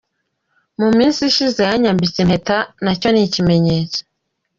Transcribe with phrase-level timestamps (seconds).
[0.79, 3.99] Mu minsi ishize yanyambitse impeta nacyo ni ikimenyetso.